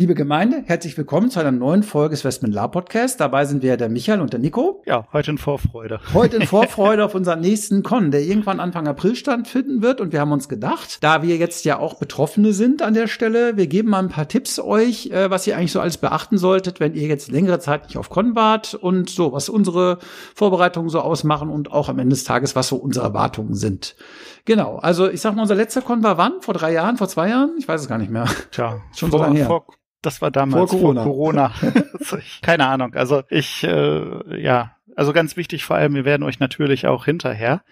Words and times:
Liebe 0.00 0.14
Gemeinde, 0.14 0.62
herzlich 0.64 0.96
willkommen 0.96 1.28
zu 1.28 1.40
einer 1.40 1.50
neuen 1.50 1.82
Folge 1.82 2.14
des 2.14 2.24
Westman 2.24 2.52
La 2.52 2.68
Podcast. 2.68 3.18
Dabei 3.18 3.44
sind 3.46 3.64
wir 3.64 3.76
der 3.76 3.88
Michael 3.88 4.20
und 4.20 4.32
der 4.32 4.38
Nico. 4.38 4.80
Ja, 4.86 5.08
heute 5.12 5.32
in 5.32 5.38
Vorfreude. 5.38 5.98
Heute 6.14 6.36
in 6.36 6.42
Vorfreude 6.46 7.04
auf 7.04 7.16
unseren 7.16 7.40
nächsten 7.40 7.82
Con, 7.82 8.12
der 8.12 8.22
irgendwann 8.22 8.60
Anfang 8.60 8.86
April 8.86 9.16
stattfinden 9.16 9.82
wird. 9.82 10.00
Und 10.00 10.12
wir 10.12 10.20
haben 10.20 10.30
uns 10.30 10.48
gedacht, 10.48 11.02
da 11.02 11.24
wir 11.24 11.36
jetzt 11.36 11.64
ja 11.64 11.80
auch 11.80 11.94
Betroffene 11.94 12.52
sind 12.52 12.80
an 12.80 12.94
der 12.94 13.08
Stelle, 13.08 13.56
wir 13.56 13.66
geben 13.66 13.90
mal 13.90 13.98
ein 13.98 14.08
paar 14.08 14.28
Tipps 14.28 14.60
euch, 14.60 15.10
äh, 15.10 15.32
was 15.32 15.48
ihr 15.48 15.56
eigentlich 15.56 15.72
so 15.72 15.80
alles 15.80 15.98
beachten 15.98 16.38
solltet, 16.38 16.78
wenn 16.78 16.94
ihr 16.94 17.08
jetzt 17.08 17.28
längere 17.28 17.58
Zeit 17.58 17.86
nicht 17.86 17.96
auf 17.96 18.08
Con 18.08 18.36
wart 18.36 18.74
und 18.74 19.10
so, 19.10 19.32
was 19.32 19.48
unsere 19.48 19.98
Vorbereitungen 20.36 20.90
so 20.90 21.00
ausmachen 21.00 21.50
und 21.50 21.72
auch 21.72 21.88
am 21.88 21.98
Ende 21.98 22.14
des 22.14 22.22
Tages, 22.22 22.54
was 22.54 22.68
so 22.68 22.76
unsere 22.76 23.04
Erwartungen 23.04 23.54
sind. 23.54 23.96
Genau, 24.44 24.76
also 24.76 25.10
ich 25.10 25.20
sag 25.20 25.34
mal, 25.34 25.42
unser 25.42 25.56
letzter 25.56 25.82
Con 25.82 26.04
war 26.04 26.18
wann? 26.18 26.40
Vor 26.40 26.54
drei 26.54 26.72
Jahren, 26.72 26.98
vor 26.98 27.08
zwei 27.08 27.30
Jahren? 27.30 27.56
Ich 27.58 27.66
weiß 27.66 27.80
es 27.80 27.88
gar 27.88 27.98
nicht 27.98 28.12
mehr. 28.12 28.26
Tja, 28.52 28.80
schon 28.96 29.10
vor, 29.10 29.18
so 29.18 29.24
lange 29.24 29.38
her. 29.40 29.48
Vor 29.48 29.66
das 30.02 30.22
war 30.22 30.30
damals 30.30 30.70
vor 30.70 30.80
Corona. 30.80 31.02
Vor 31.02 31.12
Corona. 31.12 31.52
Keine 32.42 32.66
Ahnung. 32.66 32.94
Also 32.94 33.22
ich, 33.28 33.64
äh, 33.64 34.40
ja, 34.42 34.76
also 34.98 35.12
ganz 35.12 35.36
wichtig 35.36 35.64
vor 35.64 35.76
allem, 35.76 35.94
wir 35.94 36.04
werden 36.04 36.24
euch 36.24 36.40
natürlich 36.40 36.88
auch 36.88 37.04
hinterher 37.04 37.62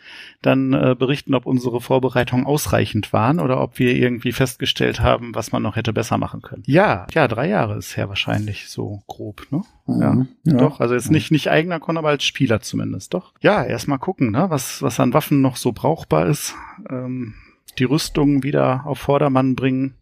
dann 0.43 0.73
äh, 0.73 0.95
berichten, 0.97 1.35
ob 1.35 1.45
unsere 1.45 1.81
Vorbereitungen 1.81 2.47
ausreichend 2.47 3.13
waren 3.13 3.41
oder 3.41 3.61
ob 3.61 3.81
wir 3.81 3.97
irgendwie 3.97 4.31
festgestellt 4.31 5.01
haben, 5.01 5.35
was 5.35 5.51
man 5.51 5.61
noch 5.61 5.75
hätte 5.75 5.93
besser 5.93 6.19
machen 6.19 6.41
können. 6.41 6.63
Ja, 6.67 7.09
ja, 7.13 7.27
drei 7.27 7.49
Jahre 7.49 7.79
ist 7.79 7.97
her 7.97 8.09
wahrscheinlich 8.09 8.69
so 8.69 9.03
grob, 9.09 9.45
ne? 9.51 9.63
Mhm. 9.87 10.01
Ja, 10.45 10.53
ja, 10.53 10.59
doch. 10.59 10.79
Also 10.79 10.95
jetzt 10.95 11.11
nicht 11.11 11.33
nicht 11.33 11.51
eigener 11.51 11.81
Con, 11.81 11.97
aber 11.97 12.11
als 12.11 12.23
Spieler 12.23 12.61
zumindest, 12.61 13.13
doch. 13.13 13.33
Ja, 13.41 13.65
erstmal 13.65 13.99
gucken, 13.99 14.31
ne, 14.31 14.47
was 14.49 14.81
was 14.83 15.01
an 15.01 15.13
Waffen 15.13 15.41
noch 15.41 15.57
so 15.57 15.73
brauchbar 15.73 16.27
ist. 16.27 16.55
Ähm, 16.89 17.35
die 17.81 17.85
Rüstung 17.85 18.45
wieder 18.45 18.83
auf 18.87 18.99
Vordermann 18.99 19.57
bringen 19.57 19.97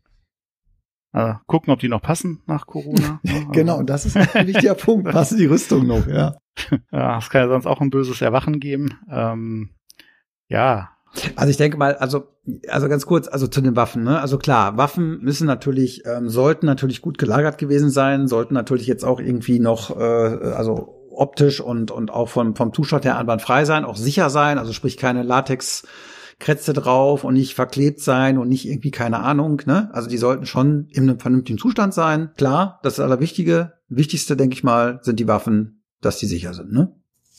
also 1.15 1.39
gucken, 1.47 1.73
ob 1.73 1.79
die 1.79 1.89
noch 1.89 2.03
passen 2.03 2.43
nach 2.47 2.67
Corona. 2.67 3.21
Ne? 3.25 3.47
genau, 3.53 3.83
das 3.83 4.05
ist 4.05 4.17
ein 4.17 4.47
wichtiger 4.49 4.75
Punkt. 4.75 5.11
Passen 5.11 5.39
die 5.39 5.47
Rüstung 5.47 5.87
noch, 5.87 6.07
ja. 6.07 6.37
ja, 6.93 7.19
es 7.19 7.31
kann 7.31 7.43
ja 7.43 7.49
sonst 7.49 7.67
auch 7.67 7.81
ein 7.81 7.91
böses 7.91 8.21
Erwachen 8.21 8.59
geben. 8.59 8.99
Ähm, 9.09 9.71
ja. 10.49 10.91
Also 11.37 11.51
ich 11.51 11.57
denke 11.57 11.79
mal, 11.79 11.95
also 11.95 12.27
also 12.69 12.89
ganz 12.89 13.07
kurz, 13.07 13.29
also 13.29 13.47
zu 13.47 13.61
den 13.61 13.77
Waffen. 13.77 14.03
Ne? 14.03 14.21
Also 14.21 14.39
klar, 14.39 14.77
Waffen 14.77 15.21
müssen 15.23 15.47
natürlich, 15.47 16.05
ähm, 16.05 16.29
sollten 16.29 16.67
natürlich 16.67 17.01
gut 17.01 17.17
gelagert 17.17 17.59
gewesen 17.59 17.91
sein, 17.91 18.27
sollten 18.27 18.55
natürlich 18.55 18.89
jetzt 18.89 19.05
auch 19.05 19.21
irgendwie 19.21 19.61
noch, 19.61 19.97
äh, 19.97 20.03
also 20.03 21.09
optisch 21.11 21.61
und 21.61 21.93
und 21.93 22.11
auch 22.11 22.29
vom 22.29 22.57
vom 22.57 22.73
Zustand 22.73 23.05
her 23.05 23.17
anwandfrei 23.17 23.65
sein, 23.65 23.85
auch 23.85 23.97
sicher 23.97 24.31
sein. 24.31 24.59
Also 24.59 24.73
sprich 24.73 24.97
keine 24.97 25.23
Latex 25.23 25.87
Krätze 26.39 26.73
drauf 26.73 27.25
und 27.25 27.35
nicht 27.35 27.55
verklebt 27.55 28.01
sein 28.01 28.39
und 28.39 28.49
nicht 28.49 28.67
irgendwie 28.67 28.91
keine 28.91 29.21
Ahnung. 29.21 29.63
Ne? 29.67 29.91
Also 29.93 30.09
die 30.09 30.19
sollten 30.19 30.47
schon 30.47 30.89
in 30.91 31.09
einem 31.09 31.21
vernünftigen 31.21 31.59
Zustand 31.59 31.95
sein. 31.95 32.31
Klar, 32.37 32.81
das 32.83 32.95
ist 32.95 32.99
das 32.99 33.07
Allerwichtige. 33.07 33.75
Wichtigste, 33.89 34.37
denke 34.37 34.55
ich 34.55 34.65
mal, 34.65 35.01
sind 35.03 35.21
die 35.21 35.29
Waffen, 35.29 35.83
dass 36.01 36.19
die 36.19 36.27
sicher 36.27 36.55
sind. 36.55 36.73
Ne? 36.73 36.95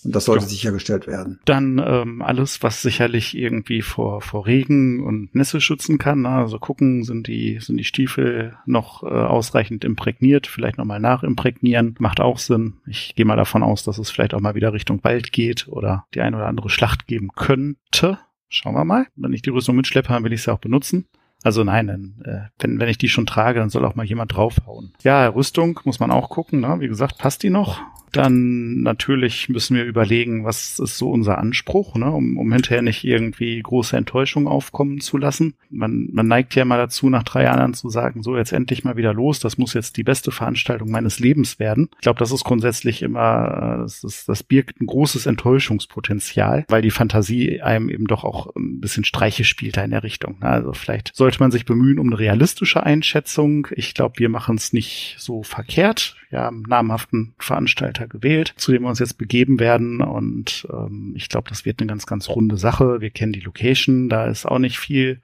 Und 0.06 0.16
das 0.16 0.26
sollte 0.26 0.46
ja. 0.46 0.50
sichergestellt 0.50 1.08
werden. 1.08 1.40
Dann 1.46 1.82
ähm, 1.84 2.22
alles, 2.22 2.62
was 2.62 2.82
sicherlich 2.82 3.36
irgendwie 3.36 3.82
vor, 3.82 4.22
vor 4.22 4.46
Regen 4.46 5.04
und 5.04 5.34
Nässe 5.34 5.60
schützen 5.60 5.98
kann. 5.98 6.22
Ne? 6.22 6.30
Also 6.30 6.60
gucken, 6.60 7.04
sind 7.04 7.28
die, 7.28 7.58
sind 7.60 7.78
die 7.78 7.84
Stiefel 7.84 8.56
noch 8.68 9.02
äh, 9.04 9.08
ausreichend 9.08 9.84
imprägniert, 9.84 10.46
vielleicht 10.46 10.78
nochmal 10.78 11.00
nachimprägnieren, 11.00 11.96
macht 11.98 12.20
auch 12.20 12.38
Sinn. 12.38 12.76
Ich 12.86 13.16
gehe 13.16 13.26
mal 13.26 13.36
davon 13.36 13.64
aus, 13.64 13.84
dass 13.84 13.98
es 13.98 14.12
vielleicht 14.12 14.36
auch 14.36 14.42
mal 14.42 14.56
wieder 14.56 14.74
Richtung 14.74 15.04
Wald 15.04 15.32
geht 15.32 15.68
oder 15.68 16.06
die 16.14 16.22
ein 16.22 16.36
oder 16.36 16.46
andere 16.46 16.70
Schlacht 16.70 17.08
geben 17.08 17.30
könnte. 17.36 18.20
Schauen 18.50 18.76
wir 18.76 18.86
mal. 18.86 19.08
Wenn 19.16 19.34
ich 19.34 19.42
die 19.42 19.50
Rüstung 19.50 19.76
mitschleppe, 19.76 20.10
dann 20.10 20.24
will 20.24 20.34
ich 20.34 20.44
sie 20.44 20.52
auch 20.52 20.60
benutzen. 20.60 21.08
Also 21.44 21.64
nein, 21.64 21.88
dann, 21.88 22.16
äh, 22.26 22.50
wenn, 22.60 22.80
wenn 22.80 22.90
ich 22.90 22.98
die 22.98 23.10
schon 23.10 23.26
trage, 23.26 23.60
dann 23.60 23.70
soll 23.70 23.86
auch 23.86 23.96
mal 23.96 24.06
jemand 24.06 24.36
draufhauen. 24.36 24.94
Ja, 25.04 25.28
Rüstung 25.28 25.80
muss 25.84 26.00
man 26.00 26.10
auch 26.12 26.30
gucken. 26.30 26.62
Ne? 26.62 26.78
Wie 26.80 26.88
gesagt, 26.88 27.18
passt 27.18 27.44
die 27.44 27.50
noch? 27.50 27.82
Dann 28.16 28.82
natürlich 28.82 29.50
müssen 29.50 29.76
wir 29.76 29.84
überlegen, 29.84 30.46
was 30.46 30.80
ist 30.80 30.98
so 30.98 31.12
unser 31.12 31.38
Anspruch, 31.38 31.96
ne? 31.96 32.10
um, 32.10 32.38
um 32.38 32.52
hinterher 32.54 32.82
nicht 32.82 33.04
irgendwie 33.04 33.62
große 33.62 33.98
Enttäuschung 33.98 34.48
aufkommen 34.48 35.02
zu 35.02 35.18
lassen. 35.18 35.56
Man, 35.70 36.08
man 36.14 36.26
neigt 36.26 36.56
ja 36.56 36.64
mal 36.64 36.78
dazu, 36.78 37.10
nach 37.10 37.24
drei 37.24 37.44
Jahren 37.44 37.74
zu 37.74 37.90
sagen, 37.90 38.24
so 38.24 38.38
jetzt 38.38 38.54
endlich 38.54 38.86
mal 38.86 38.96
wieder 38.96 39.14
los, 39.14 39.42
das 39.42 39.58
muss 39.58 39.74
jetzt 39.74 39.98
die 39.98 40.04
beste 40.04 40.32
Veranstaltung 40.32 40.90
meines 40.90 41.20
Lebens 41.20 41.60
werden. 41.60 41.90
Ich 41.96 42.04
glaube, 42.04 42.20
das 42.20 42.32
ist 42.32 42.46
grundsätzlich 42.46 43.02
immer, 43.02 43.80
das, 43.82 44.04
ist, 44.06 44.30
das 44.30 44.44
birgt 44.44 44.80
ein 44.80 44.88
großes 44.88 45.26
Enttäuschungspotenzial, 45.26 46.64
weil 46.70 46.82
die 46.82 46.92
Fantasie 46.92 47.62
einem 47.62 47.90
eben 47.90 48.08
doch 48.08 48.24
auch 48.24 48.56
ein 48.56 48.80
bisschen 48.80 49.04
Streiche 49.04 49.44
spielt 49.44 49.76
da 49.76 49.84
in 49.84 49.92
der 49.92 50.04
Richtung. 50.04 50.40
Ne? 50.40 50.48
Also 50.48 50.72
vielleicht 50.72 51.14
sollte 51.14 51.40
man 51.42 51.52
sich 51.52 51.66
bemühen 51.66 52.00
um 52.00 52.08
eine 52.08 52.20
realistische 52.20 52.84
Einschätzung. 52.84 53.68
Ich 53.72 53.94
glaube, 53.94 54.20
wir 54.20 54.30
machen 54.30 54.56
es 54.56 54.72
nicht 54.72 55.18
so 55.20 55.44
verkehrt. 55.44 56.16
Haben 56.32 56.64
namhaften 56.64 57.34
Veranstalter 57.40 58.05
Veranstalter 58.06 58.08
gewählt, 58.08 58.54
zu 58.58 58.72
dem 58.72 58.84
wir 58.84 58.90
uns 58.90 59.00
jetzt 59.00 59.18
begeben 59.18 59.60
werden. 59.60 60.02
Und 60.02 60.68
ähm, 60.72 61.14
ich 61.16 61.30
glaube, 61.30 61.50
das 61.50 61.66
wird 61.66 61.80
eine 61.80 61.88
ganz, 61.88 62.06
ganz 62.06 62.30
runde 62.30 62.58
Sache. 62.58 63.02
Wir 63.02 63.10
kennen 63.10 63.34
die 63.34 63.42
Location, 63.42 64.10
da 64.10 64.26
ist 64.26 64.46
auch 64.46 64.60
nicht 64.60 64.80
viel 64.80 65.22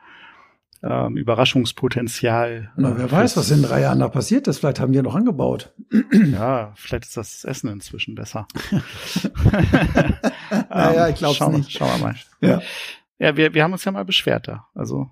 ähm, 0.83 1.15
Überraschungspotenzial. 1.17 2.71
Na, 2.75 2.97
wer 2.97 3.11
weiß, 3.11 3.37
was 3.37 3.51
in 3.51 3.61
drei 3.61 3.81
Jahren 3.81 3.99
da 3.99 4.07
passiert 4.07 4.47
ist. 4.47 4.59
Vielleicht 4.59 4.79
haben 4.79 4.91
die 4.91 4.97
ja 4.97 5.03
noch 5.03 5.15
angebaut. 5.15 5.73
Ja, 6.31 6.73
vielleicht 6.75 7.05
ist 7.05 7.17
das 7.17 7.43
Essen 7.43 7.69
inzwischen 7.69 8.15
besser. 8.15 8.47
naja, 10.69 11.09
ich 11.09 11.15
glaube 11.15 11.37
es 11.39 11.57
nicht. 11.57 11.71
Schauen 11.71 11.89
wir 11.99 12.07
mal. 12.07 12.15
Ja, 12.41 12.61
ja 13.19 13.37
wir, 13.37 13.53
wir 13.53 13.63
haben 13.63 13.73
uns 13.73 13.83
ja 13.83 13.91
mal 13.91 14.05
beschwert 14.05 14.47
da. 14.47 14.67
Also 14.73 15.11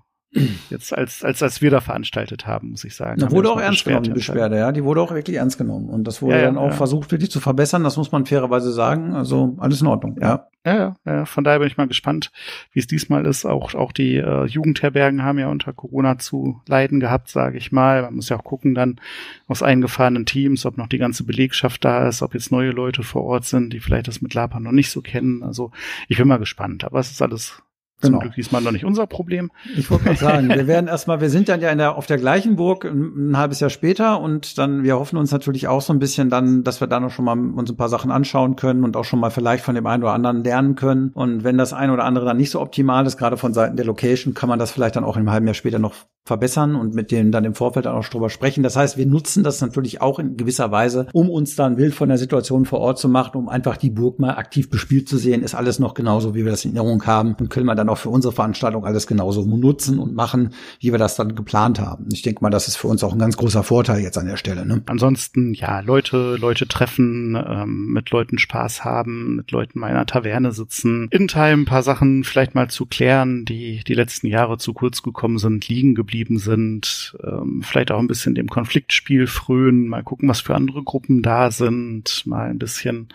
Jetzt 0.70 0.96
als, 0.96 1.24
als, 1.24 1.42
als 1.42 1.60
wir 1.60 1.70
da 1.70 1.80
veranstaltet 1.80 2.46
haben, 2.46 2.70
muss 2.70 2.84
ich 2.84 2.94
sagen. 2.94 3.20
Da 3.20 3.32
wurde 3.32 3.50
auch 3.50 3.60
ernst 3.60 3.84
genommen, 3.84 4.04
die 4.04 4.10
Beschwerde, 4.10 4.56
ja. 4.56 4.70
Die 4.70 4.84
wurde 4.84 5.00
auch 5.00 5.12
wirklich 5.12 5.36
ernst 5.36 5.58
genommen. 5.58 5.88
Und 5.88 6.04
das 6.04 6.22
wurde 6.22 6.36
ja, 6.36 6.42
dann 6.42 6.56
auch 6.56 6.70
ja. 6.70 6.72
versucht, 6.72 7.10
wirklich 7.10 7.30
zu 7.30 7.40
verbessern. 7.40 7.82
Das 7.82 7.96
muss 7.96 8.12
man 8.12 8.26
fairerweise 8.26 8.70
sagen. 8.72 9.14
Also 9.14 9.56
alles 9.58 9.80
in 9.80 9.88
Ordnung, 9.88 10.16
ja. 10.20 10.46
Ja, 10.64 10.94
ja, 11.06 11.24
von 11.24 11.42
daher 11.42 11.58
bin 11.58 11.68
ich 11.68 11.78
mal 11.78 11.88
gespannt, 11.88 12.30
wie 12.72 12.80
es 12.80 12.86
diesmal 12.86 13.24
ist. 13.24 13.46
Auch, 13.46 13.74
auch 13.74 13.92
die 13.92 14.16
äh, 14.16 14.44
Jugendherbergen 14.44 15.22
haben 15.22 15.38
ja 15.38 15.48
unter 15.48 15.72
Corona 15.72 16.18
zu 16.18 16.60
leiden 16.68 17.00
gehabt, 17.00 17.28
sage 17.28 17.56
ich 17.56 17.72
mal. 17.72 18.02
Man 18.02 18.16
muss 18.16 18.28
ja 18.28 18.38
auch 18.38 18.44
gucken 18.44 18.74
dann 18.74 19.00
aus 19.48 19.62
eingefahrenen 19.62 20.26
Teams, 20.26 20.66
ob 20.66 20.76
noch 20.76 20.88
die 20.88 20.98
ganze 20.98 21.24
Belegschaft 21.24 21.82
da 21.82 22.06
ist, 22.06 22.20
ob 22.20 22.34
jetzt 22.34 22.52
neue 22.52 22.72
Leute 22.72 23.02
vor 23.02 23.24
Ort 23.24 23.46
sind, 23.46 23.72
die 23.72 23.80
vielleicht 23.80 24.06
das 24.06 24.20
mit 24.20 24.34
Lapa 24.34 24.60
noch 24.60 24.72
nicht 24.72 24.90
so 24.90 25.00
kennen. 25.00 25.42
Also 25.42 25.70
ich 26.08 26.18
bin 26.18 26.28
mal 26.28 26.38
gespannt. 26.38 26.84
Aber 26.84 27.00
es 27.00 27.10
ist 27.10 27.22
alles 27.22 27.62
zum 28.00 28.12
genau. 28.12 28.22
Glück 28.22 28.34
diesmal 28.34 28.62
noch 28.62 28.72
nicht 28.72 28.84
unser 28.84 29.06
Problem. 29.06 29.50
Ich 29.76 29.90
wollte 29.90 30.06
mal 30.06 30.16
sagen, 30.16 30.48
wir 30.48 30.66
werden 30.66 30.88
erstmal, 30.88 31.20
wir 31.20 31.30
sind 31.30 31.48
dann 31.48 31.60
ja 31.60 31.70
in 31.70 31.78
der, 31.78 31.96
auf 31.96 32.06
der 32.06 32.18
gleichen 32.18 32.56
Burg 32.56 32.84
ein, 32.84 33.30
ein, 33.30 33.36
halbes 33.36 33.60
Jahr 33.60 33.70
später 33.70 34.20
und 34.20 34.58
dann, 34.58 34.82
wir 34.82 34.98
hoffen 34.98 35.16
uns 35.16 35.30
natürlich 35.30 35.68
auch 35.68 35.82
so 35.82 35.92
ein 35.92 35.98
bisschen 35.98 36.30
dann, 36.30 36.64
dass 36.64 36.80
wir 36.80 36.88
da 36.88 36.98
noch 37.00 37.10
schon 37.10 37.24
mal 37.24 37.38
uns 37.38 37.70
ein 37.70 37.76
paar 37.76 37.88
Sachen 37.88 38.10
anschauen 38.10 38.56
können 38.56 38.84
und 38.84 38.96
auch 38.96 39.04
schon 39.04 39.20
mal 39.20 39.30
vielleicht 39.30 39.64
von 39.64 39.74
dem 39.74 39.86
einen 39.86 40.02
oder 40.02 40.12
anderen 40.12 40.42
lernen 40.42 40.74
können. 40.74 41.10
Und 41.14 41.44
wenn 41.44 41.58
das 41.58 41.72
eine 41.72 41.92
oder 41.92 42.04
andere 42.04 42.24
dann 42.24 42.36
nicht 42.36 42.50
so 42.50 42.60
optimal 42.60 43.06
ist, 43.06 43.18
gerade 43.18 43.36
von 43.36 43.52
Seiten 43.52 43.76
der 43.76 43.86
Location, 43.86 44.34
kann 44.34 44.48
man 44.48 44.58
das 44.58 44.70
vielleicht 44.70 44.96
dann 44.96 45.04
auch 45.04 45.16
einem 45.16 45.30
halben 45.30 45.46
Jahr 45.46 45.54
später 45.54 45.78
noch 45.78 45.94
verbessern 46.24 46.76
und 46.76 46.94
mit 46.94 47.10
denen 47.10 47.32
dann 47.32 47.44
im 47.44 47.54
Vorfeld 47.54 47.86
auch 47.86 48.06
drüber 48.06 48.30
sprechen. 48.30 48.62
Das 48.62 48.76
heißt, 48.76 48.96
wir 48.96 49.06
nutzen 49.06 49.42
das 49.42 49.60
natürlich 49.60 50.00
auch 50.00 50.18
in 50.18 50.36
gewisser 50.36 50.70
Weise, 50.70 51.06
um 51.12 51.28
uns 51.28 51.56
dann 51.56 51.76
Bild 51.76 51.94
von 51.94 52.08
der 52.08 52.18
Situation 52.18 52.66
vor 52.66 52.80
Ort 52.80 52.98
zu 52.98 53.08
machen, 53.08 53.36
um 53.36 53.48
einfach 53.48 53.76
die 53.76 53.90
Burg 53.90 54.18
mal 54.18 54.36
aktiv 54.36 54.70
bespielt 54.70 55.08
zu 55.08 55.16
sehen. 55.16 55.42
Ist 55.42 55.54
alles 55.54 55.78
noch 55.78 55.94
genauso, 55.94 56.34
wie 56.34 56.44
wir 56.44 56.52
das 56.52 56.64
in 56.64 56.76
Erinnerung 56.76 57.04
haben 57.06 57.34
und 57.34 57.50
können 57.50 57.66
wir 57.66 57.74
dann 57.74 57.88
auch 57.90 57.98
für 57.98 58.08
unsere 58.08 58.32
Veranstaltung 58.32 58.84
alles 58.84 59.06
genauso 59.06 59.44
nutzen 59.44 59.98
und 59.98 60.14
machen, 60.14 60.54
wie 60.80 60.92
wir 60.92 60.98
das 60.98 61.16
dann 61.16 61.34
geplant 61.34 61.80
haben. 61.80 62.06
Ich 62.12 62.22
denke 62.22 62.42
mal, 62.42 62.50
das 62.50 62.68
ist 62.68 62.76
für 62.76 62.88
uns 62.88 63.04
auch 63.04 63.12
ein 63.12 63.18
ganz 63.18 63.36
großer 63.36 63.62
Vorteil 63.62 64.00
jetzt 64.00 64.18
an 64.18 64.26
der 64.26 64.36
Stelle. 64.36 64.66
Ne? 64.66 64.82
Ansonsten, 64.86 65.54
ja, 65.54 65.80
Leute, 65.80 66.36
Leute 66.36 66.66
treffen, 66.66 67.36
ähm, 67.36 67.92
mit 67.92 68.10
Leuten 68.10 68.38
Spaß 68.38 68.84
haben, 68.84 69.36
mit 69.36 69.50
Leuten 69.50 69.78
in 69.78 69.84
einer 69.84 70.06
Taverne 70.06 70.52
sitzen, 70.52 71.08
in 71.10 71.28
Time 71.28 71.62
ein 71.62 71.64
paar 71.64 71.82
Sachen 71.82 72.24
vielleicht 72.24 72.54
mal 72.54 72.68
zu 72.68 72.86
klären, 72.86 73.44
die 73.44 73.82
die 73.86 73.94
letzten 73.94 74.26
Jahre 74.26 74.58
zu 74.58 74.72
kurz 74.72 75.02
gekommen 75.02 75.38
sind, 75.38 75.68
liegen 75.68 75.94
geblieben 75.94 76.38
sind, 76.38 77.16
ähm, 77.22 77.62
vielleicht 77.62 77.90
auch 77.90 77.98
ein 77.98 78.08
bisschen 78.08 78.34
dem 78.34 78.48
Konfliktspiel 78.48 79.26
frönen, 79.26 79.88
mal 79.88 80.02
gucken, 80.02 80.28
was 80.28 80.40
für 80.40 80.54
andere 80.54 80.82
Gruppen 80.82 81.22
da 81.22 81.50
sind, 81.50 82.26
mal 82.26 82.50
ein 82.50 82.58
bisschen 82.58 83.08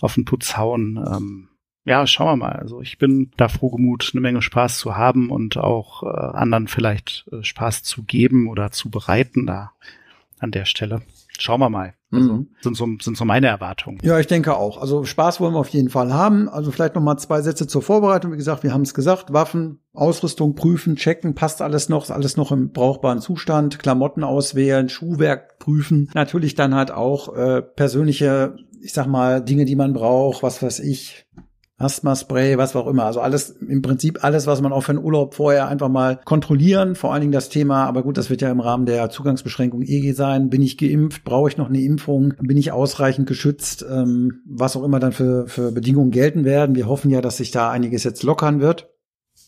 auf 0.00 0.14
den 0.14 0.24
Putz 0.24 0.56
hauen. 0.56 0.96
Ähm, 0.96 1.48
ja, 1.86 2.06
schauen 2.06 2.38
wir 2.38 2.46
mal. 2.46 2.56
Also 2.56 2.82
ich 2.82 2.98
bin 2.98 3.30
da 3.36 3.48
frohgemut, 3.48 4.10
eine 4.12 4.20
Menge 4.20 4.42
Spaß 4.42 4.78
zu 4.78 4.96
haben 4.96 5.30
und 5.30 5.56
auch 5.56 6.02
äh, 6.02 6.06
anderen 6.06 6.68
vielleicht 6.68 7.26
äh, 7.32 7.42
Spaß 7.42 7.84
zu 7.84 8.02
geben 8.02 8.48
oder 8.48 8.70
zu 8.72 8.90
bereiten. 8.90 9.46
Da 9.46 9.72
an 10.38 10.50
der 10.50 10.64
Stelle. 10.64 11.02
Schauen 11.38 11.60
wir 11.60 11.70
mal. 11.70 11.94
Also, 12.12 12.32
mhm. 12.32 12.48
sind, 12.60 12.76
so, 12.76 12.86
sind 13.00 13.16
so 13.16 13.24
meine 13.24 13.48
Erwartungen. 13.48 13.98
Ja, 14.02 14.18
ich 14.18 14.26
denke 14.26 14.56
auch. 14.56 14.80
Also 14.80 15.04
Spaß 15.04 15.40
wollen 15.40 15.54
wir 15.54 15.58
auf 15.58 15.68
jeden 15.68 15.90
Fall 15.90 16.12
haben. 16.12 16.48
Also 16.48 16.70
vielleicht 16.70 16.94
noch 16.94 17.02
mal 17.02 17.18
zwei 17.18 17.42
Sätze 17.42 17.66
zur 17.66 17.82
Vorbereitung. 17.82 18.32
Wie 18.32 18.36
gesagt, 18.36 18.62
wir 18.62 18.72
haben 18.72 18.82
es 18.82 18.94
gesagt. 18.94 19.32
Waffen, 19.32 19.80
Ausrüstung 19.92 20.54
prüfen, 20.54 20.96
checken, 20.96 21.34
passt 21.34 21.60
alles 21.60 21.88
noch, 21.88 22.04
ist 22.04 22.10
alles 22.10 22.36
noch 22.36 22.52
im 22.52 22.72
brauchbaren 22.72 23.20
Zustand. 23.20 23.78
Klamotten 23.78 24.24
auswählen, 24.24 24.88
Schuhwerk 24.88 25.58
prüfen. 25.58 26.10
Natürlich 26.14 26.54
dann 26.54 26.74
halt 26.74 26.90
auch 26.90 27.34
äh, 27.34 27.60
persönliche, 27.60 28.56
ich 28.80 28.92
sag 28.92 29.06
mal, 29.06 29.42
Dinge, 29.44 29.64
die 29.64 29.76
man 29.76 29.92
braucht. 29.92 30.42
Was 30.42 30.62
weiß 30.62 30.80
ich, 30.80 31.26
Asthma-Spray, 31.78 32.56
was 32.56 32.74
auch 32.74 32.86
immer. 32.86 33.04
Also 33.04 33.20
alles, 33.20 33.50
im 33.50 33.82
Prinzip 33.82 34.24
alles, 34.24 34.46
was 34.46 34.62
man 34.62 34.72
auch 34.72 34.80
für 34.80 34.92
einen 34.92 35.04
Urlaub 35.04 35.34
vorher 35.34 35.68
einfach 35.68 35.88
mal 35.88 36.18
kontrollieren. 36.24 36.94
Vor 36.94 37.12
allen 37.12 37.20
Dingen 37.20 37.32
das 37.32 37.50
Thema, 37.50 37.84
aber 37.84 38.02
gut, 38.02 38.16
das 38.16 38.30
wird 38.30 38.40
ja 38.40 38.50
im 38.50 38.60
Rahmen 38.60 38.86
der 38.86 39.10
Zugangsbeschränkung 39.10 39.82
EG 39.82 40.12
sein. 40.12 40.48
Bin 40.48 40.62
ich 40.62 40.78
geimpft? 40.78 41.24
Brauche 41.24 41.50
ich 41.50 41.58
noch 41.58 41.68
eine 41.68 41.80
Impfung? 41.80 42.34
Bin 42.40 42.56
ich 42.56 42.72
ausreichend 42.72 43.28
geschützt? 43.28 43.84
Ähm, 43.88 44.40
was 44.46 44.76
auch 44.76 44.84
immer 44.84 45.00
dann 45.00 45.12
für, 45.12 45.46
für 45.48 45.70
Bedingungen 45.72 46.10
gelten 46.10 46.44
werden. 46.44 46.74
Wir 46.74 46.88
hoffen 46.88 47.10
ja, 47.10 47.20
dass 47.20 47.36
sich 47.36 47.50
da 47.50 47.70
einiges 47.70 48.04
jetzt 48.04 48.22
lockern 48.22 48.60
wird. 48.60 48.88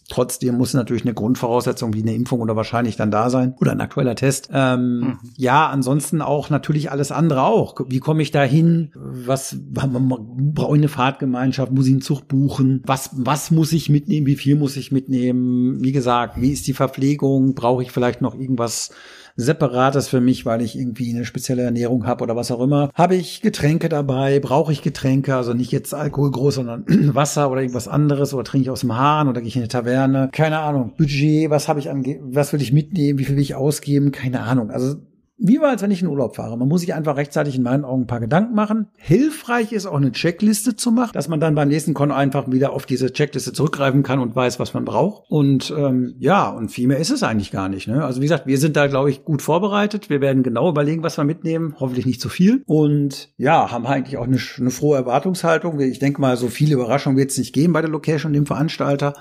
Trotzdem 0.08 0.56
muss 0.56 0.72
natürlich 0.72 1.02
eine 1.02 1.12
Grundvoraussetzung 1.12 1.92
wie 1.92 2.00
eine 2.00 2.14
Impfung 2.14 2.40
oder 2.40 2.56
wahrscheinlich 2.56 2.96
dann 2.96 3.10
da 3.10 3.28
sein 3.28 3.54
oder 3.60 3.72
ein 3.72 3.80
aktueller 3.82 4.14
Test. 4.14 4.48
Ähm, 4.52 5.00
mhm. 5.00 5.18
Ja, 5.36 5.68
ansonsten 5.68 6.22
auch 6.22 6.48
natürlich 6.48 6.90
alles 6.90 7.12
andere 7.12 7.42
auch. 7.42 7.74
Wie 7.88 8.00
komme 8.00 8.22
ich 8.22 8.30
da 8.30 8.42
hin? 8.42 8.90
Was 8.94 9.56
brauche 9.68 10.76
ich 10.76 10.80
eine 10.80 10.88
Fahrtgemeinschaft? 10.88 11.72
Muss 11.72 11.86
ich 11.86 11.92
einen 11.92 12.00
Zug 12.00 12.26
buchen? 12.26 12.82
Was 12.86 13.10
was 13.12 13.50
muss 13.50 13.72
ich 13.72 13.90
mitnehmen? 13.90 14.26
Wie 14.26 14.36
viel 14.36 14.56
muss 14.56 14.76
ich 14.76 14.92
mitnehmen? 14.92 15.84
Wie 15.84 15.92
gesagt, 15.92 16.40
wie 16.40 16.52
ist 16.52 16.66
die 16.66 16.72
Verpflegung? 16.72 17.54
Brauche 17.54 17.82
ich 17.82 17.92
vielleicht 17.92 18.22
noch 18.22 18.34
irgendwas 18.34 18.90
separates 19.38 20.08
für 20.08 20.20
mich, 20.20 20.44
weil 20.44 20.62
ich 20.62 20.76
irgendwie 20.76 21.14
eine 21.14 21.24
spezielle 21.24 21.62
Ernährung 21.62 22.06
habe 22.06 22.24
oder 22.24 22.34
was 22.34 22.50
auch 22.50 22.60
immer. 22.60 22.90
Habe 22.92 23.14
ich 23.14 23.40
Getränke 23.40 23.88
dabei? 23.88 24.40
Brauche 24.40 24.72
ich 24.72 24.82
Getränke? 24.82 25.36
Also 25.36 25.54
nicht 25.54 25.70
jetzt 25.70 25.94
Alkohol 25.94 26.32
groß, 26.32 26.56
sondern 26.56 26.84
Wasser 27.14 27.48
oder 27.48 27.60
irgendwas 27.60 27.86
anderes 27.86 28.34
oder 28.34 28.42
trinke 28.42 28.64
ich 28.64 28.70
aus 28.70 28.80
dem 28.80 28.96
Hahn 28.96 29.28
oder 29.28 29.40
gehe 29.40 29.48
ich 29.48 29.54
in 29.54 29.62
eine 29.62 29.68
Taverne? 29.68 30.28
Keine 30.32 30.58
Ahnung. 30.58 30.92
Budget, 30.98 31.50
was 31.50 31.68
habe 31.68 31.78
ich 31.78 31.88
ange 31.88 32.18
was 32.20 32.52
will 32.52 32.60
ich 32.60 32.72
mitnehmen? 32.72 33.20
Wie 33.20 33.24
viel 33.24 33.36
will 33.36 33.42
ich 33.42 33.54
ausgeben? 33.54 34.10
Keine 34.10 34.40
Ahnung. 34.40 34.70
Also 34.70 34.96
wie 35.38 35.60
war 35.60 35.70
als 35.70 35.82
wenn 35.82 35.92
ich 35.92 36.02
in 36.02 36.08
Urlaub 36.08 36.34
fahre. 36.34 36.58
Man 36.58 36.66
muss 36.66 36.80
sich 36.80 36.94
einfach 36.94 37.16
rechtzeitig 37.16 37.54
in 37.54 37.62
meinen 37.62 37.84
Augen 37.84 38.02
ein 38.02 38.06
paar 38.08 38.18
Gedanken 38.18 38.54
machen. 38.54 38.88
Hilfreich 38.96 39.72
ist 39.72 39.86
auch 39.86 39.96
eine 39.96 40.10
Checkliste 40.10 40.74
zu 40.74 40.90
machen, 40.90 41.12
dass 41.14 41.28
man 41.28 41.38
dann 41.38 41.54
beim 41.54 41.68
nächsten 41.68 41.94
Kon 41.94 42.10
einfach 42.10 42.50
wieder 42.50 42.72
auf 42.72 42.86
diese 42.86 43.12
Checkliste 43.12 43.52
zurückgreifen 43.52 44.02
kann 44.02 44.18
und 44.18 44.34
weiß, 44.34 44.58
was 44.58 44.74
man 44.74 44.84
braucht. 44.84 45.30
Und 45.30 45.72
ähm, 45.76 46.16
ja, 46.18 46.48
und 46.48 46.70
viel 46.70 46.88
mehr 46.88 46.98
ist 46.98 47.10
es 47.10 47.22
eigentlich 47.22 47.52
gar 47.52 47.68
nicht. 47.68 47.86
Ne? 47.86 48.04
Also 48.04 48.20
wie 48.20 48.24
gesagt, 48.24 48.46
wir 48.46 48.58
sind 48.58 48.76
da, 48.76 48.88
glaube 48.88 49.10
ich, 49.10 49.24
gut 49.24 49.40
vorbereitet. 49.40 50.10
Wir 50.10 50.20
werden 50.20 50.42
genau 50.42 50.68
überlegen, 50.68 51.04
was 51.04 51.16
wir 51.16 51.24
mitnehmen. 51.24 51.76
Hoffentlich 51.78 52.04
nicht 52.04 52.20
zu 52.20 52.28
viel. 52.28 52.62
Und 52.66 53.30
ja, 53.36 53.70
haben 53.70 53.86
eigentlich 53.86 54.16
auch 54.16 54.26
eine, 54.26 54.38
eine 54.58 54.70
frohe 54.70 54.96
Erwartungshaltung. 54.96 55.78
Ich 55.78 56.00
denke 56.00 56.20
mal, 56.20 56.36
so 56.36 56.48
viele 56.48 56.74
Überraschungen 56.74 57.16
wird 57.16 57.30
es 57.30 57.38
nicht 57.38 57.52
geben 57.52 57.72
bei 57.72 57.80
der 57.80 57.90
Location 57.90 58.30
und 58.30 58.34
dem 58.34 58.46
Veranstalter. 58.46 59.14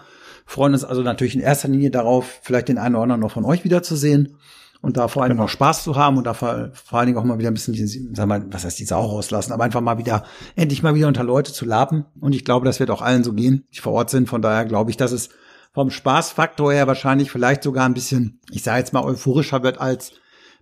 Freuen 0.48 0.74
uns 0.74 0.84
also 0.84 1.04
natürlich 1.04 1.36
in 1.36 1.42
erster 1.42 1.68
Linie 1.68 1.92
darauf, 1.92 2.40
vielleicht 2.42 2.70
den 2.70 2.78
einen 2.80 2.96
oder 2.96 3.04
anderen 3.04 3.22
noch 3.22 3.32
von 3.32 3.46
euch 3.46 3.64
wiederzusehen 3.66 4.38
und 4.82 4.98
da 4.98 5.08
vor 5.08 5.24
allem 5.24 5.34
genau. 5.34 5.46
auch 5.46 5.50
Spaß 5.50 5.84
zu 5.84 5.96
haben 5.96 6.18
und 6.18 6.26
da 6.26 6.34
vor, 6.34 6.70
vor 6.74 7.00
allen 7.00 7.08
Dingen 7.08 7.18
auch 7.18 7.24
mal 7.24 7.40
wieder 7.40 7.50
ein 7.50 7.54
bisschen, 7.54 7.74
die, 7.74 8.10
sag 8.14 8.28
mal, 8.28 8.46
was 8.52 8.64
heißt 8.64 8.80
die 8.80 8.86
Sau 8.86 9.06
rauslassen, 9.06 9.52
aber 9.54 9.64
einfach 9.64 9.82
mal 9.82 9.98
wieder, 9.98 10.24
endlich 10.56 10.84
mal 10.84 10.96
wieder 10.96 11.08
unter 11.08 11.24
Leute 11.24 11.54
zu 11.54 11.66
laben. 11.66 12.06
Und 12.20 12.34
ich 12.34 12.46
glaube, 12.46 12.66
das 12.66 12.80
wird 12.80 12.92
auch 12.92 13.02
allen 13.02 13.24
so 13.24 13.34
gehen, 13.34 13.66
die 13.74 13.80
vor 13.80 13.94
Ort 13.94 14.10
sind. 14.10 14.30
Von 14.30 14.42
daher 14.42 14.66
glaube 14.66 14.92
ich, 14.92 14.98
dass 14.98 15.12
es 15.12 15.30
vom 15.74 15.92
Spaßfaktor 15.92 16.74
her 16.74 16.88
wahrscheinlich 16.88 17.32
vielleicht 17.32 17.64
sogar 17.64 17.86
ein 17.86 17.94
bisschen, 17.94 18.40
ich 18.52 18.64
sage 18.64 18.80
jetzt 18.80 18.94
mal, 18.94 19.04
euphorischer 19.04 19.64
wird 19.64 19.80
als 19.80 20.14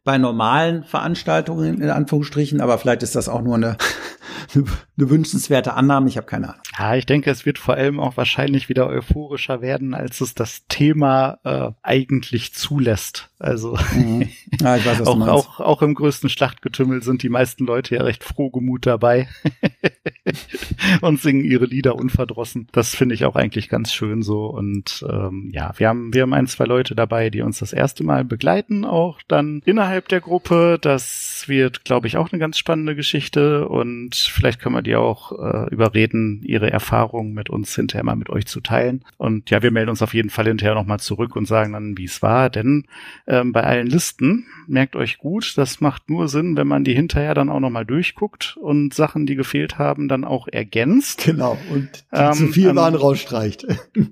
bei 0.06 0.20
normalen 0.20 0.84
Veranstaltungen 0.84 1.82
in 1.82 1.90
Anführungsstrichen, 1.90 2.62
aber 2.62 2.78
vielleicht 2.78 3.04
ist 3.04 3.16
das 3.16 3.28
auch 3.28 3.42
nur 3.42 3.56
eine, 3.56 3.76
eine, 4.54 5.10
wünschenswerte 5.10 5.74
Annahme. 5.74 6.08
Ich 6.08 6.16
habe 6.16 6.28
keine 6.28 6.50
Ahnung. 6.50 6.62
Ja, 6.78 6.96
ich 6.96 7.08
denke, 7.08 7.32
es 7.32 7.46
wird 7.46 7.58
vor 7.58 7.74
allem 7.74 8.00
auch 8.00 8.16
wahrscheinlich 8.16 8.70
wieder 8.70 8.88
euphorischer 8.88 9.62
werden, 9.62 9.96
als 9.96 10.22
es 10.22 10.36
das 10.36 10.68
Thema 10.70 11.40
äh, 11.44 11.72
eigentlich 11.82 12.54
zulässt. 12.54 13.30
Also 13.40 13.78
mhm. 13.94 14.30
ja, 14.62 14.78
ich 14.78 14.86
weiß, 14.86 15.00
was 15.00 15.08
auch, 15.08 15.16
du 15.18 15.26
auch, 15.26 15.60
auch 15.60 15.82
im 15.82 15.96
größten 15.96 16.30
Schlachtgetümmel 16.30 17.02
sind 17.02 17.24
die 17.24 17.30
meisten 17.30 17.66
Leute 17.66 17.96
ja 17.96 18.04
recht 18.04 18.24
frohgemut 18.24 18.86
dabei 18.86 19.28
und 21.02 21.20
singen 21.20 21.44
ihre 21.44 21.66
Lieder 21.66 21.96
unverdrossen. 21.96 22.68
Das 22.72 22.96
finde 22.96 23.16
ich 23.16 23.26
auch 23.26 23.36
eigentlich 23.36 23.70
ganz 23.70 23.94
schön 23.94 24.22
so. 24.22 24.46
Und 24.46 25.06
ähm, 25.10 25.50
ja, 25.54 25.74
wir 25.78 25.90
haben, 25.90 26.14
wir 26.14 26.22
haben 26.24 26.34
ein, 26.34 26.48
zwei 26.48 26.66
Leute 26.66 26.96
dabei, 26.96 27.30
die 27.30 27.42
uns 27.42 27.60
das 27.60 27.74
erste 27.74 28.04
Mal 28.04 28.24
begleiten, 28.24 28.86
auch 28.86 29.20
dann 29.28 29.62
innerhalb 29.66 30.08
der 30.10 30.22
Gruppe. 30.22 30.78
Das 30.82 31.46
wird, 31.48 31.86
glaube 31.86 32.08
ich, 32.08 32.18
auch 32.18 32.32
eine 32.32 32.40
ganz 32.40 32.58
spannende 32.58 32.96
Geschichte 32.96 33.68
und 33.68 34.16
vielleicht 34.16 34.60
können 34.60 34.76
wir 34.76 34.82
die 34.82 34.96
auch 34.96 35.32
äh, 35.32 35.70
überreden, 35.74 36.42
ihre 36.44 36.72
Erfahrungen 36.72 37.34
mit 37.34 37.50
uns 37.50 37.76
hinterher 37.76 38.04
mal 38.04 38.16
mit 38.16 38.30
euch 38.30 38.46
zu 38.46 38.62
teilen. 38.62 39.04
Und 39.18 39.50
ja, 39.50 39.62
wir 39.62 39.72
melden 39.72 39.90
uns 39.90 40.02
auf 40.02 40.14
jeden 40.14 40.30
Fall 40.30 40.46
hinterher 40.46 40.76
nochmal 40.76 41.00
zurück 41.00 41.36
und 41.36 41.48
sagen 41.48 41.74
dann, 41.74 41.98
wie 41.98 42.06
es 42.06 42.22
war, 42.22 42.50
denn 42.50 42.86
ähm, 43.28 43.52
bei 43.52 43.64
allen 43.64 43.88
Listen, 43.88 44.46
merkt 44.68 44.96
euch 44.96 45.18
gut, 45.18 45.58
das 45.58 45.82
macht 45.82 46.10
nur 46.10 46.28
Sinn, 46.28 46.58
wenn 46.58 46.68
man 46.68 46.84
die 46.84 46.94
hinterher 46.94 47.34
dann 47.34 47.50
auch 47.50 47.60
nochmal 47.60 47.86
durchguckt 47.86 48.58
und 48.62 48.94
Sachen, 48.94 49.26
die 49.26 49.36
gefehlt 49.36 49.78
haben, 49.78 50.08
dann 50.08 50.24
auch 50.24 50.48
ergänzt. 50.48 50.75
Genau, 51.26 51.58
und 51.72 51.90
ähm, 52.12 52.34
zu 52.34 52.48
viel 52.48 52.70
an, 52.70 52.76
waren 52.76 52.96
rausstreicht. 52.96 53.66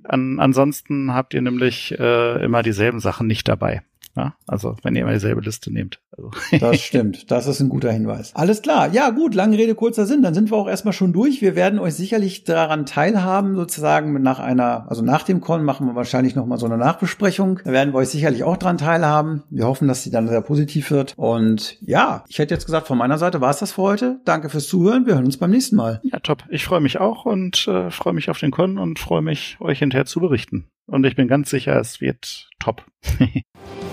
An, 0.04 0.39
ansonsten 0.39 1.13
habt 1.13 1.33
ihr 1.33 1.42
nämlich 1.42 1.98
äh, 2.00 2.44
immer 2.44 2.63
dieselben 2.63 3.00
Sachen 3.00 3.27
nicht 3.27 3.48
dabei. 3.48 3.83
Ja, 4.15 4.36
also 4.45 4.75
wenn 4.83 4.95
ihr 4.95 5.01
immer 5.01 5.13
dieselbe 5.13 5.42
Liste 5.42 5.74
nehmt. 5.74 6.00
Also. 6.15 6.30
Das 6.60 6.80
stimmt. 6.81 7.31
Das 7.31 7.48
ist 7.48 7.60
ein 7.60 7.69
guter 7.69 7.92
Hinweis. 7.92 8.36
Alles 8.36 8.62
klar. 8.62 8.94
Ja, 8.94 9.10
gut. 9.10 9.33
Lange 9.33 9.57
Rede, 9.57 9.74
kurzer 9.74 10.06
Sinn. 10.06 10.21
Dann 10.21 10.36
sind 10.36 10.51
wir 10.51 10.57
auch 10.57 10.68
erstmal 10.68 10.94
schon 10.94 11.13
durch. 11.13 11.42
Wir 11.42 11.56
werden 11.56 11.80
euch 11.80 11.95
sicherlich 11.95 12.44
daran 12.44 12.86
teilhaben, 12.86 13.56
sozusagen 13.56 14.21
nach 14.21 14.39
einer, 14.39 14.86
also 14.88 15.01
nach 15.01 15.24
dem 15.24 15.42
Con 15.42 15.63
machen 15.63 15.88
wir 15.88 15.95
wahrscheinlich 15.95 16.36
nochmal 16.36 16.60
so 16.60 16.68
eine 16.68 16.77
Nachbesprechung. 16.77 17.60
Da 17.63 17.71
werden 17.71 17.94
wir 17.94 17.98
euch 17.98 18.10
sicherlich 18.10 18.44
auch 18.44 18.57
dran 18.57 18.77
teilhaben. 18.77 19.44
Wir 19.50 19.65
hoffen, 19.65 19.88
dass 19.88 20.04
sie 20.04 20.12
dann 20.12 20.27
sehr 20.27 20.42
positiv 20.42 20.92
wird. 20.92 21.13
Und 21.18 21.77
ja, 21.81 22.24
ich 22.27 22.38
hätte 22.38 22.54
jetzt 22.54 22.65
gesagt, 22.65 22.88
von 22.88 22.98
meiner 22.98 23.18
Seite 23.18 23.42
war 23.42 23.50
es 23.50 23.57
das 23.57 23.71
für 23.71 23.81
heute. 23.81 24.19
Danke 24.25 24.50
fürs 24.50 24.68
Zuhören. 24.68 25.07
Wir 25.07 25.15
hören 25.15 25.25
uns 25.25 25.38
beim 25.38 25.51
nächsten 25.51 25.75
Mal. 25.75 26.01
Ja, 26.04 26.19
top. 26.19 26.44
Ich 26.50 26.65
freue 26.65 26.81
mich 26.81 27.00
auch 27.00 27.25
und 27.25 27.68
äh, 27.68 27.89
freue 27.89 28.13
mich 28.13 28.30
auf 28.30 28.38
den 28.38 28.51
Con 28.51 28.77
und 28.77 29.00
freue 29.00 29.24
mich, 29.24 29.58
euch 29.60 29.79
hinterher 29.79 30.05
zu 30.05 30.20
berichten. 30.20 30.67
Und 30.86 31.05
ich 31.05 31.15
bin 31.15 31.27
ganz 31.27 31.50
sicher, 31.50 31.79
es 31.79 32.01
wird 32.01 32.50
top. 32.60 32.84